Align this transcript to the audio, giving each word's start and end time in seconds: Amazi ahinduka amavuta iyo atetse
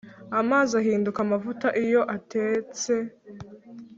Amazi 0.39 0.71
ahinduka 0.81 1.19
amavuta 1.25 1.67
iyo 1.83 2.01
atetse 2.15 2.93